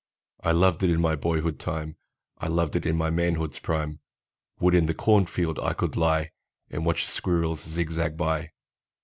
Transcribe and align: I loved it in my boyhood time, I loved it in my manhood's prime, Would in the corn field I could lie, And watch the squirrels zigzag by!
I 0.41 0.51
loved 0.51 0.81
it 0.81 0.89
in 0.89 0.99
my 0.99 1.15
boyhood 1.15 1.59
time, 1.59 1.95
I 2.39 2.47
loved 2.47 2.75
it 2.75 2.87
in 2.87 2.97
my 2.97 3.11
manhood's 3.11 3.59
prime, 3.59 3.99
Would 4.59 4.73
in 4.73 4.87
the 4.87 4.95
corn 4.95 5.27
field 5.27 5.59
I 5.59 5.73
could 5.73 5.95
lie, 5.95 6.31
And 6.71 6.87
watch 6.87 7.05
the 7.05 7.11
squirrels 7.11 7.61
zigzag 7.61 8.17
by! 8.17 8.49